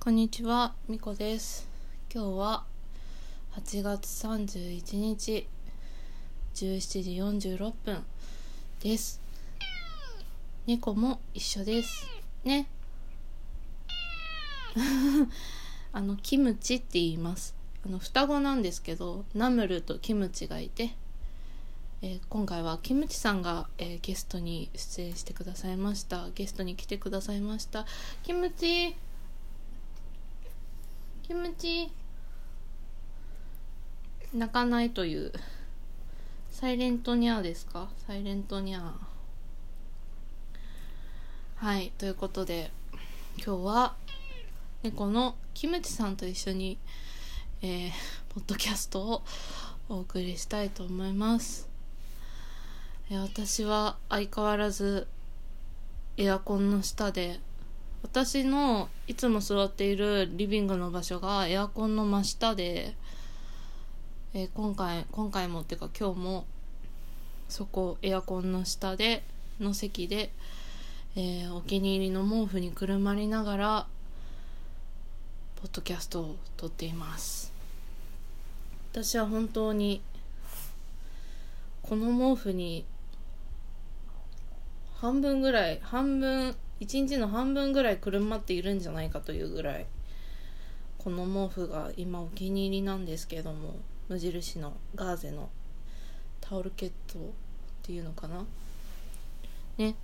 [0.00, 1.68] こんにちは、みこです。
[2.14, 2.64] 今日は
[3.56, 5.48] 8月31日
[6.54, 7.02] 17
[7.40, 8.04] 時46分
[8.80, 9.20] です。
[10.68, 12.06] 猫も一緒です。
[12.44, 12.68] ね。
[15.92, 17.56] あの、キムチって言います。
[17.84, 20.94] あの、双子なんですけど、ナムルとキムチがいて、
[22.02, 26.30] えー今回はキムチさんが、えーゲストに出演してくださいました。
[26.30, 27.84] ゲストに来てくださいました。
[28.22, 28.94] キムチ
[31.28, 31.92] キムチ
[34.32, 35.30] 泣かないという。
[36.50, 37.90] サイレントニャーですか？
[38.06, 38.82] サイレントニャー。
[41.56, 42.70] はいということで
[43.36, 43.94] 今日は
[44.82, 46.78] 猫のキムチさんと一緒に
[47.60, 47.90] えー、
[48.30, 49.22] ポッドキャストを
[49.90, 51.68] お送りしたいと思います。
[53.10, 55.06] えー私は相変わらず
[56.16, 57.38] エアコンの下で
[58.02, 62.94] 私のいつも座っているリビングの場所がエアコンの真下で、
[64.34, 66.46] えー今回今回もっていうか今日も
[67.48, 69.24] そこエアコンの下で
[69.58, 70.30] の席で、
[71.16, 73.86] えーお気に入りの毛布にくるまりながら
[75.60, 77.52] ポッドキャストを撮っています。
[78.92, 80.00] 私は本当に
[81.82, 82.84] この毛布に
[84.96, 89.86] 半分ぐらい半分一日の半分ぐらいくるまっているんじゃないかというぐらい
[90.98, 93.76] この毛布が今お気に入りなんですけども
[94.08, 95.50] 無印のガーゼの
[96.40, 97.22] タオルケットっ
[97.82, 98.44] ていうのかな？
[99.76, 99.94] ね。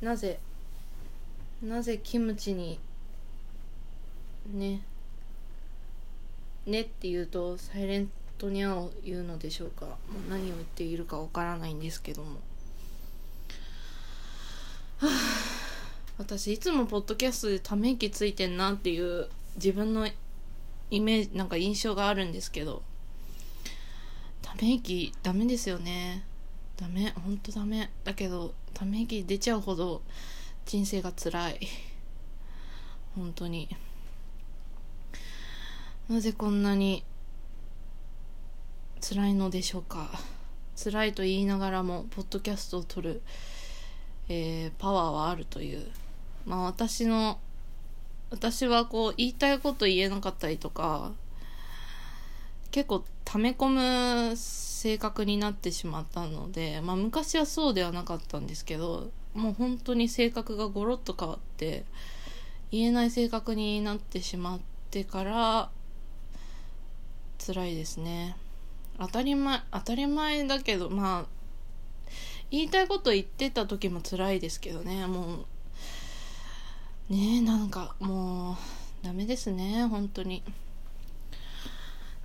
[0.00, 0.40] なぜ
[1.62, 2.80] なぜキムチに
[4.52, 4.80] ね
[6.66, 9.98] ねって言うとサイレントニャーを言うのでしょうか？
[10.28, 12.38] 何を言っているかわからないんですけども。
[15.00, 15.10] はあ。
[16.18, 20.06] 私いつもポッドキャストでため息ついてんなっていう自分の
[20.90, 22.82] イメージなんか印象があるんですけど。
[24.42, 26.24] ため息ダメですよね。
[26.76, 27.90] ダメほんとダメ。
[28.04, 30.02] だけどため息出ちゃうほど
[30.66, 31.60] 人生が辛い。
[33.16, 33.68] 本当に。
[36.08, 37.04] なぜこんなに
[39.00, 40.10] 辛いのでしょうか。
[40.76, 43.22] 辛いと言いながらもポッドキャストを撮る、
[44.30, 45.86] えーパワーはあるという。
[46.46, 47.38] まあ私の
[48.30, 51.12] 私はこう言いたいこと言えなかったりとか
[52.70, 61.84] 結構溜め込む性格になってしまったのでまあ昔はそうではなかったんですけどもう本当に性格がゴロッと変わって
[62.70, 65.70] 言えない性格になってしまってから
[67.44, 68.36] 辛いですね。
[68.98, 71.39] 当たり前当たり前だけどまあ
[72.50, 75.06] 言いたいこと言ってた時も辛いですけどね。
[75.06, 75.46] も
[77.10, 78.56] うねえなんかもう
[79.04, 79.84] ダメですね。
[79.84, 80.42] 本当に。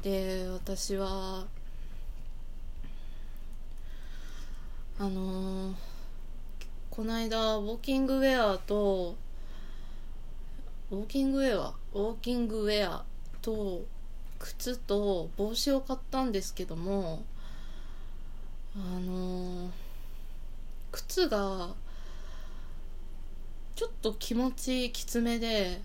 [0.01, 1.45] で私は
[4.99, 5.73] あの
[6.89, 9.15] この間ウォーキングウェアと
[10.91, 13.03] ウォーキングウェアウォーキングウェア
[13.41, 13.83] と
[14.39, 17.23] 靴と帽子を買ったんですけども
[18.75, 19.84] あのー
[20.95, 21.75] 靴が
[23.75, 25.81] ちょっと気持ちきつめで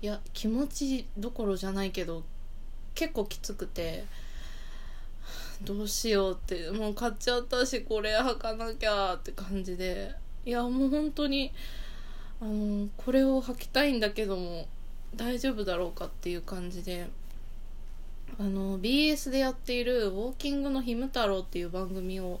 [0.00, 2.22] いや気持ちどころじゃないけど
[2.94, 4.04] 結構きつくて
[5.64, 10.14] どうしようってもう買っちゃったしこれ履かなきゃって感じで
[10.44, 11.52] いやもう本当に
[12.40, 14.68] あのこれを履きたいんだけども
[15.16, 17.08] 大丈夫だろうかっていう感じで
[18.38, 22.40] あの BS でやっている「ウォーキングのひむ太郎」っていう番組を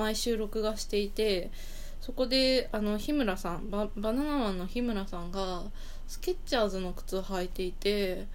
[0.00, 1.50] 毎週録画していて
[2.00, 5.64] そこであの日村さんバナナマンの日村さんが
[6.08, 8.26] スケッチャーズの靴を履いていて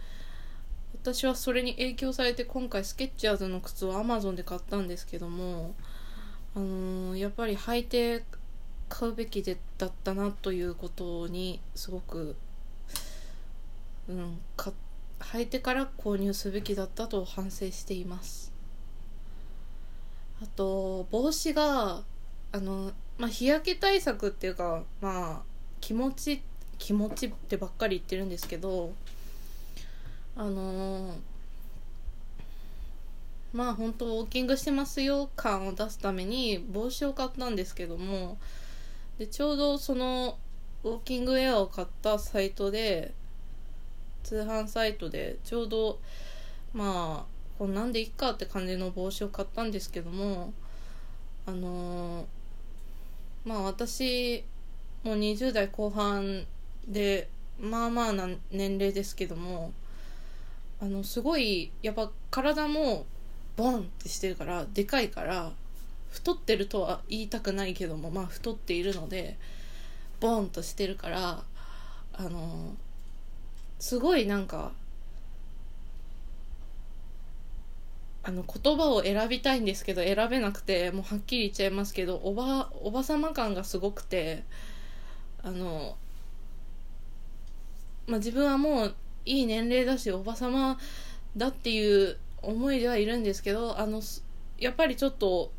[0.93, 5.73] 私はそれに影響されて今回スケッチャーズの靴を Amazon で買ったんですけども、
[6.55, 8.23] あのーやっぱり履いて
[8.87, 12.35] 買うべきでだったなということにすごく、
[14.07, 14.71] うん、か
[15.19, 18.44] 履いてから購入すべきだったと反省しています。
[20.45, 22.03] あと帽子が
[22.51, 25.41] あの、まあ、日焼け対策っていうかまあ
[25.81, 26.43] 気持ち
[26.77, 28.93] 気持ちってばっかり言ってるんですけど
[30.35, 31.15] あの
[33.53, 38.37] まあ本当ウォーキングしてますよ感を出すために帽子を買ったんですけども
[39.17, 40.37] でちょうどその
[40.83, 43.13] ウォーキングウェアを買ったサイトで
[44.21, 45.99] 通販サイトでちょうど
[46.71, 50.53] まあこんなんでいっかって感じの帽子を買ったんですけども
[51.45, 52.25] あのー
[53.45, 54.43] まあ私
[55.03, 56.45] もう20代後半
[56.87, 57.29] で
[57.59, 59.71] まあまあな年齢ですけども
[60.81, 63.05] あのすごいやっぱ体も
[63.55, 65.51] ボンってしてるからでかいから
[66.09, 69.37] 太ってるとは言いたくないけどもまあ太っているので
[70.19, 71.43] ボンとしてるから
[72.13, 72.73] あの
[73.79, 74.71] すごいなんか
[78.27, 84.43] あの言葉を選びたいんですけど選べなくてもうはっきり言っちゃいますけどおばおばさま感がすごくて
[85.43, 85.95] あの、
[88.07, 88.95] まあ、自分はもう
[89.25, 90.79] いい年齢だしおばさま
[91.37, 94.01] だっていう思いではいるんですけどあの
[94.57, 95.51] やっぱりちょっと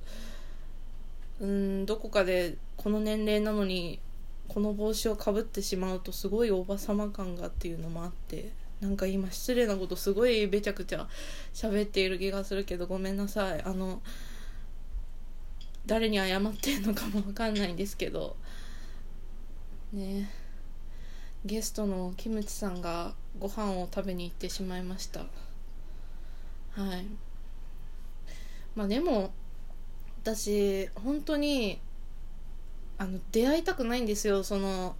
[1.41, 4.01] うんどこかでこの年齢なのに
[4.49, 8.66] この帽子をかぶってしまうとすごいおばさま感がっていうのもあって。
[8.81, 11.08] なんか今失礼なことすごいべちゃくちゃ
[11.55, 13.62] 喋っている気がするけどごめんなさい。
[13.62, 14.02] あの
[15.87, 18.37] 誰に謝ってんのかもわかんないんですけど。
[19.93, 20.28] ね。
[21.44, 25.20] ゲストのキムチさんがご飯を食べに行ってしまいました。
[25.20, 25.26] は
[26.96, 27.06] い。
[28.75, 29.32] まあでも
[30.23, 31.81] 私本当に
[32.99, 34.96] あの出会いたくないんですよその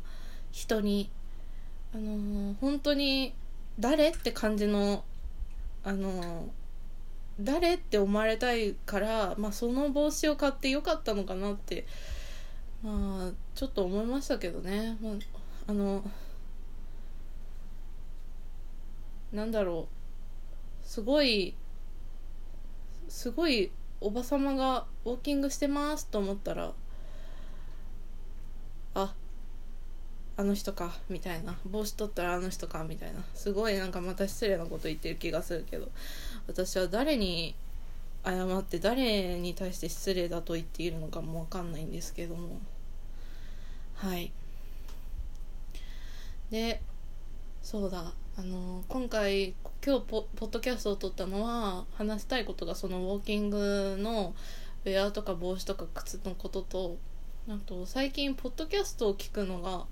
[0.53, 1.11] 人に。
[1.95, 3.35] あの本当に
[3.79, 5.05] 誰って感じの
[5.85, 6.49] あの
[7.41, 11.87] 誰って思われたいから、まあ、その帽子を買ってよかったのかなって
[12.83, 15.13] まあちょっと思いましたけどね、まあ、
[15.69, 16.03] あの
[19.33, 19.97] なんだろう。
[20.87, 21.55] すごい
[23.09, 23.71] すごい
[24.01, 26.73] おばさまがウォーキングしてますと思ったら
[28.95, 29.15] あ
[30.39, 31.57] あの人かみたいな。
[31.65, 33.25] 帽子取ったらあの人かみたいな。
[33.35, 35.89] すごいなんかまた失礼なこと言ってる気がするけど。
[36.47, 37.55] 私は誰に
[38.25, 42.59] 謝って誰に対して失礼だと言っているのかも分かんないんですけども。
[43.95, 44.33] はい。
[46.51, 46.83] で
[47.63, 48.13] そうだ。
[48.39, 49.55] あの今回
[49.85, 54.35] 今日ポポッドキャストを撮ったのは話したいことがそのウォーキングの
[54.85, 56.99] ウェアとか帽子とか靴のことと
[57.49, 59.87] あと最近ポッドキャストを聞くのが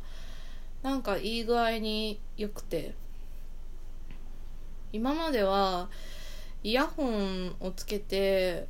[0.85, 2.95] なんかいい具合に良くて。
[4.93, 5.89] 今までは
[6.63, 8.69] イヤホンをつけて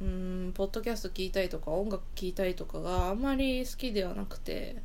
[0.00, 4.76] うんポッドキャスト聞いたりとか音楽聴いたりとかがあんまり好きではなくて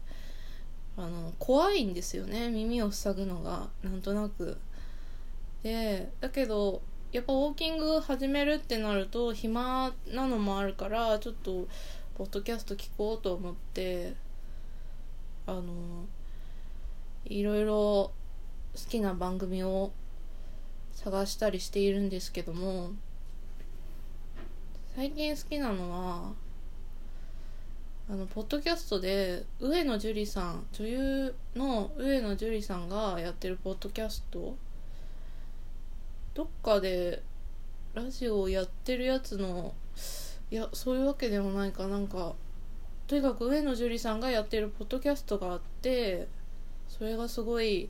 [0.98, 2.50] あの怖いんですよね。
[2.50, 4.58] 耳を塞ぐのがなんとなく。
[5.62, 6.82] でだけど
[7.12, 11.68] やっぱウォーキング始めるってなると暇なのもあるからちょっと
[12.16, 14.16] ポッドキャスト聞こうと思って
[15.50, 16.06] あの
[17.26, 18.12] いろいろ好
[18.90, 19.92] きな番組を
[20.94, 22.92] 探したりしているんですけども
[24.96, 26.34] 最近好きなのは
[28.12, 34.56] あのポッドキャストで上野樹里さん女優の上野樹里さんがやってるポッドキャスト。
[36.34, 37.22] どっかで
[37.94, 39.74] ラジオをやってるやつの
[40.52, 42.34] いやそういうわけでもないかなんか
[43.10, 46.28] とにかく上野樹里さんがやってるポッドキャストがあって
[46.88, 47.90] それがすごい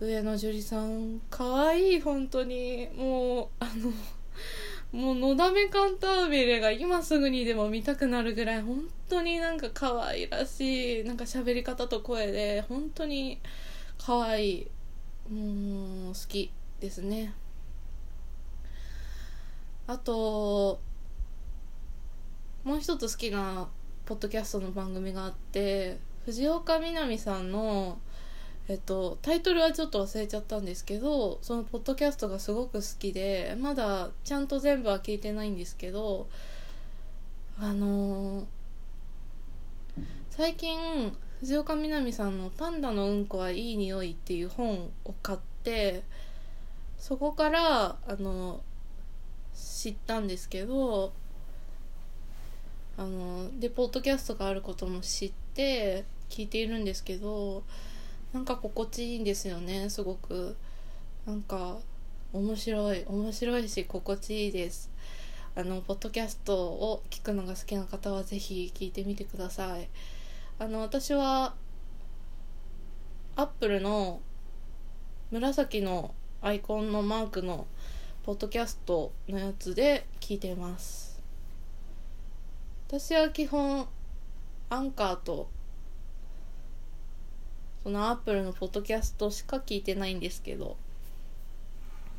[0.00, 2.90] 上野樹里さんかわいい本当に。
[2.94, 3.90] もうあの
[4.92, 13.40] もうのだめカンタービレが今すぐにでも見たくなるぐらい本当になんか可愛らしいなんか喋り方と声で本当に
[13.96, 14.66] 可愛い
[15.32, 17.32] もう好きですね。
[19.86, 20.78] あと
[22.62, 23.68] もう一つ好きな
[24.06, 27.98] ポッドキャストの番組があって藤岡みなみさんの
[28.66, 36.28] えっと、タイトルはちょっと忘れちゃったんですけどそのポッドキャストがすごく好きでまだちゃんと全部は聞いてないんですけど
[37.58, 38.44] あのー、
[40.30, 46.02] 最近藤岡みなみさんの「パンダのうんこはいい匂い」っていう本を買って
[46.96, 48.62] そこからあの
[49.54, 51.12] 知ったんですけど
[52.96, 57.64] あのでポッドキャストがあることも知って聞いているんですけど
[58.32, 60.56] なんか心地いいんですよねすごく。
[61.26, 61.78] なんか
[62.32, 64.90] 面白い面白いし心地いいです。
[65.56, 69.88] あのポッドキャストを聞くのが好きな方は是非聞いてみてください。
[70.58, 71.54] あの私は
[73.36, 74.20] アップルの
[75.30, 77.66] 紫のアイコンのマークの
[78.24, 81.13] ポッドキャストのやつで聞いてます。
[82.96, 83.88] 私は基本
[84.70, 85.48] アンカーと
[87.82, 90.76] そのアップルのポッドキャストしか聞いてないんですけど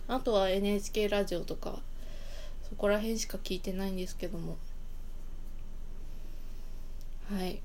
[0.10, 1.80] あとは NHK ラジオとか
[2.68, 4.58] そこら辺しか聞いてないんですけども。
[7.34, 7.62] はい。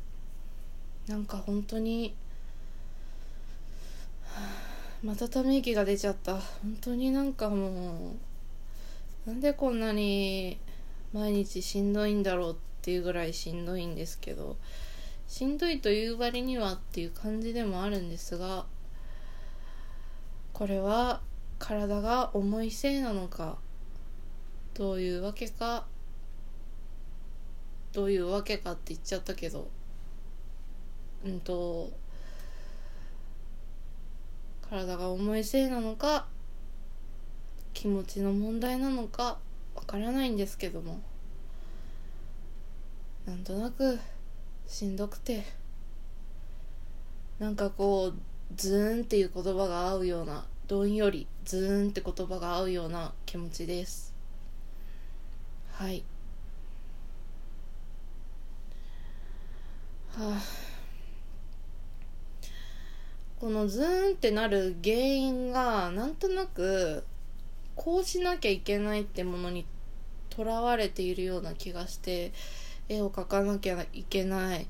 [1.08, 2.14] なんか本当に
[5.02, 6.34] またため息が出ちゃった。
[6.34, 8.12] 本当になんかも
[9.26, 10.60] うなんでこんなに
[11.12, 14.56] 毎日しんどいんだろうってていうぐらいしんどいんですけど
[15.28, 18.66] しんどいという割にはっていう感じでもあるんですが
[20.52, 21.20] これは
[21.58, 23.58] 体が重いせいなのか
[24.74, 25.86] どういうわけか
[27.92, 29.68] どういうわけかって言っちゃったけど
[31.24, 31.90] うんと
[34.68, 36.26] 体が重いせいなのか
[37.74, 39.38] 気持ちの問題なのか
[39.74, 41.00] わからないんですけども
[43.30, 43.96] なんとなく
[44.66, 45.44] しんどくて
[47.38, 48.14] なんかこう
[48.56, 54.12] ズーンっていう言葉が合うようなどんよりズーンって言葉が合うような気持ちです。
[55.70, 56.02] はい。
[60.08, 60.42] はあ。
[63.38, 67.04] このズーンってなる原因がなんとなく
[67.76, 69.66] こうしなきゃいけないってものに
[70.30, 72.32] とらわれているような気がして
[72.90, 74.66] 絵を描かなきゃいけない。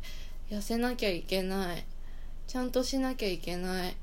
[0.51, 1.85] 痩せなきゃいけない。
[2.47, 3.97] ちゃんとしなきゃいけない。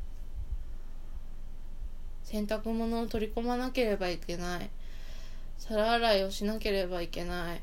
[2.24, 4.70] 洗濯物を取り込まなければいけない。
[5.60, 7.62] 皿洗いをしなければいけない。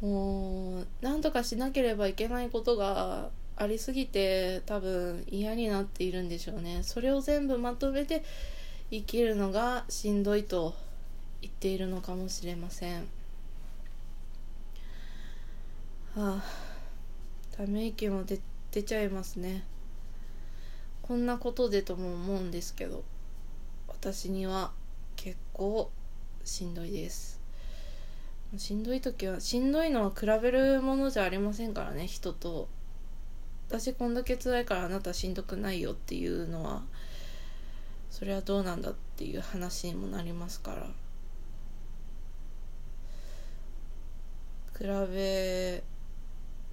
[0.00, 6.82] もう何とかしなければいけないことがありすぎて多分嫌になっているんでしょうね。
[6.82, 8.24] それを全部まとめて
[8.90, 10.74] 生きるのがしんどいと
[11.42, 13.19] 言っているのかもしれません。
[16.16, 16.42] はあ
[17.56, 18.40] ため息も出
[18.72, 19.64] 出ちゃいますね。
[21.02, 23.02] こんなことでとも思うんですけど
[23.88, 24.72] 私には
[25.16, 25.90] 結構
[26.44, 27.40] しんどいです。
[28.56, 32.68] しんどい時はしんどいのは比べるものじゃありませんからね人と。
[33.68, 36.82] 私こんだけ辛いからあなたしんどくないよっていうのは
[38.10, 40.86] それはどうなんだっていう話にもなりますから。
[44.76, 45.84] 比べ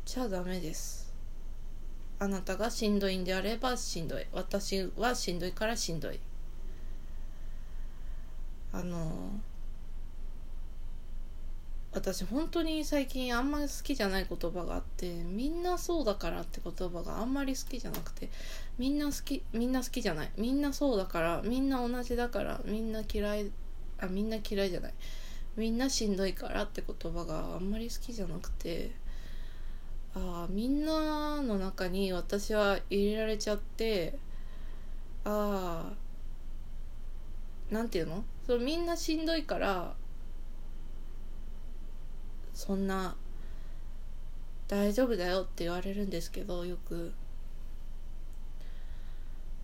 [0.07, 1.13] ちゃダメです。
[2.17, 4.25] あなたがしんどいんであればしんどい。
[4.31, 6.19] 私はしんどいからしんどい。
[8.71, 9.31] あの
[11.91, 18.29] 私本当に最近あんまり好きじゃない言葉があってみんなそうだからって言葉があんまり好きじゃなくて
[18.77, 20.31] みんな好きみんな好きじゃない。
[20.37, 23.51] みんなそうだからみんな同じだからみんな嫌い
[23.99, 24.93] あみんな嫌いじゃない。
[25.57, 28.91] みんなしんどいからって言葉があんまり好きじゃなくて
[30.19, 34.17] ああみんなの中に私は入れられちゃって
[35.23, 35.91] あ
[37.71, 38.23] あなんていうの？
[38.47, 39.93] そみんなしんどいから
[42.55, 43.15] そんな
[44.67, 47.13] 大丈夫だよって言われるんですけどよく。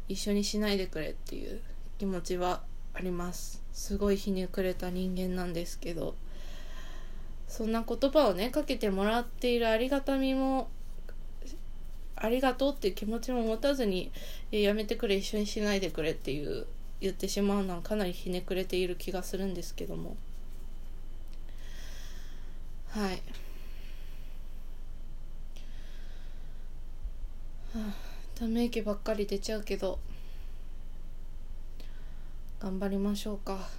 [0.09, 1.61] 一緒にしないでくれっていう
[1.97, 2.61] 気持ちは
[2.93, 3.63] あります。
[3.71, 6.15] すごいひねくれた人間なんですけど。
[7.53, 10.69] そんな言葉をねかけてもらっているありがたみも
[12.15, 14.11] ありがとうっていう気持ちも持たずに
[14.49, 16.65] やめてくれ一緒にしないでくれっていう
[16.99, 20.17] 言ってしまうのはかなりひねくれている気がするんですけども。
[22.89, 23.21] はい、は
[27.75, 27.93] あ、
[28.33, 29.99] ため息ばっかり出ちゃうけど
[32.59, 33.69] 頑張りましょうか。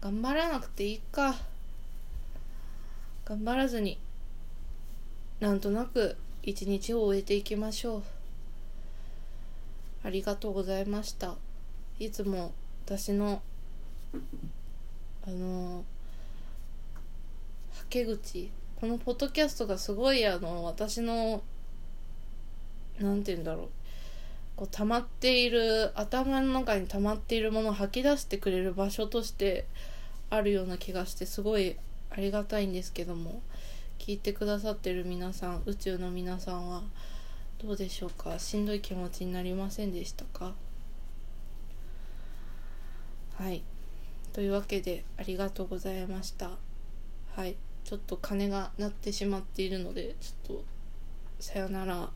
[0.00, 1.34] 頑張らなくていいか。
[3.26, 3.98] 頑張らずに
[5.40, 8.02] なんとなく一日を終えていきましょう。
[10.04, 11.34] ありがとうございました。
[11.98, 12.52] いつも
[12.84, 13.42] 私の
[15.26, 15.82] あのー
[17.88, 21.42] け口このポッドキャストがすごいあの私の
[23.00, 23.68] 何て言うんだろう。
[24.56, 29.66] こう溜まっている頭の中に溜まっているものを吐き出してくれる場所として
[30.30, 31.76] あるような気がしてすごい
[32.10, 33.42] ありがたいんですけども
[33.98, 36.82] 聞いてくださってる皆さん宇宙の皆さんは
[37.58, 38.38] どうでしょうか？
[38.38, 40.52] しんどい気持ちになりませんでしたか？
[43.38, 43.62] はい。
[44.32, 46.50] というわけでありがとうございました。
[47.34, 47.56] はい。
[47.84, 50.64] ちょっと鐘が鳴ってしまっているのでちょっと
[51.40, 52.10] さよなら。